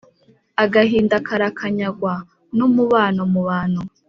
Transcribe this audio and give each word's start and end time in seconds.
agahinda 0.63 1.15
karakanyagwa, 1.27 2.13
n’umubano 2.57 3.21
mu 3.33 3.41
bantu 3.49 3.81